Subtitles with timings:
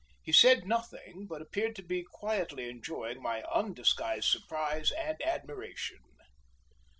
[0.23, 5.99] He said nothing, but appeared to be quietly enjoying my undisguised surprise and admiration.